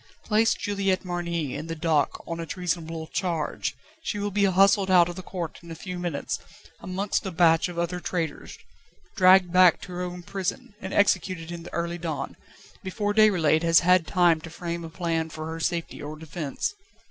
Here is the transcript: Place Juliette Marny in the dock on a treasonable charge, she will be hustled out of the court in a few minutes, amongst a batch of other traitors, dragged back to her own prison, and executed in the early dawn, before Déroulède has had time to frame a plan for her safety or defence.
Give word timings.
Place 0.25 0.55
Juliette 0.55 1.05
Marny 1.05 1.53
in 1.53 1.67
the 1.67 1.75
dock 1.75 2.23
on 2.25 2.39
a 2.39 2.45
treasonable 2.47 3.05
charge, 3.05 3.75
she 4.01 4.17
will 4.17 4.31
be 4.31 4.45
hustled 4.45 4.89
out 4.89 5.07
of 5.07 5.15
the 5.15 5.21
court 5.21 5.59
in 5.61 5.69
a 5.69 5.75
few 5.75 5.99
minutes, 5.99 6.39
amongst 6.79 7.23
a 7.23 7.29
batch 7.29 7.69
of 7.69 7.77
other 7.77 7.99
traitors, 7.99 8.57
dragged 9.15 9.53
back 9.53 9.79
to 9.81 9.91
her 9.91 10.01
own 10.01 10.23
prison, 10.23 10.73
and 10.81 10.91
executed 10.91 11.51
in 11.51 11.61
the 11.61 11.71
early 11.73 11.99
dawn, 11.99 12.35
before 12.81 13.13
Déroulède 13.13 13.61
has 13.61 13.81
had 13.81 14.07
time 14.07 14.41
to 14.41 14.49
frame 14.49 14.83
a 14.83 14.89
plan 14.89 15.29
for 15.29 15.45
her 15.45 15.59
safety 15.59 16.01
or 16.01 16.15
defence. 16.15 16.73